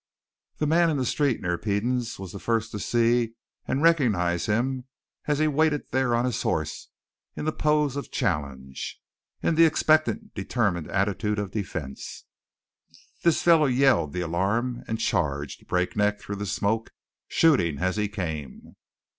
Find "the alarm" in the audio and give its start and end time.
14.13-14.83